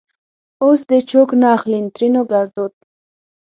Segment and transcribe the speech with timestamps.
[0.63, 2.73] اوس دې چوک نه اخليں؛ ترينو ګړدود